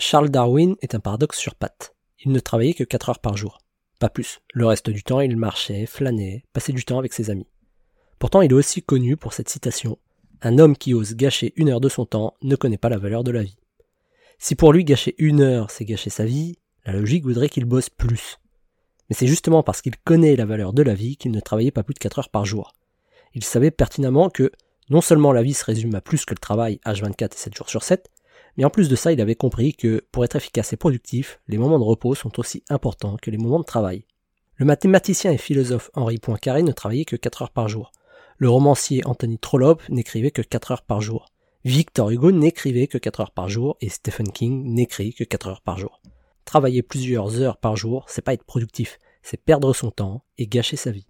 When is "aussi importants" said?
32.40-33.16